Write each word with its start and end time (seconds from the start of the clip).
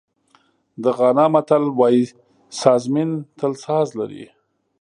د 0.83 0.83
غانا 0.97 1.25
متل 1.33 1.63
وایي 1.79 2.03
سازمېن 2.59 3.11
تل 3.37 3.53
ساز 3.65 3.87
لري. 3.99 4.25